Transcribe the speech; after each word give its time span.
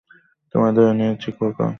তোমায় 0.53 0.73
ধরে 0.73 0.91
নিয়েছি, 0.93 1.29
খোকা। 1.31 1.67